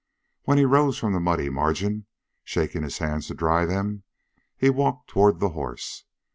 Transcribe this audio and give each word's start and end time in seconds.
When 0.45 0.57
he 0.57 0.65
rose 0.65 0.97
from 0.97 1.13
the 1.13 1.19
muddy 1.19 1.47
margin, 1.47 2.07
shaking 2.43 2.81
his 2.81 2.97
hands 2.97 3.25
as 3.25 3.27
to 3.27 3.33
dry 3.35 3.67
them, 3.67 4.01
he 4.57 4.71
walked 4.71 5.09
toward 5.09 5.39
the 5.39 5.49
horse. 5.49 6.05